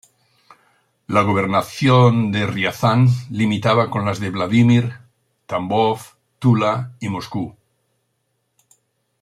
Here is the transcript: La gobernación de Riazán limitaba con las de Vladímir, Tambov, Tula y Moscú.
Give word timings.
La 1.05 1.21
gobernación 1.21 2.31
de 2.31 2.47
Riazán 2.47 3.05
limitaba 3.29 3.91
con 3.91 4.03
las 4.03 4.19
de 4.19 4.31
Vladímir, 4.31 4.95
Tambov, 5.45 5.99
Tula 6.39 6.95
y 6.99 7.07
Moscú. 7.09 7.55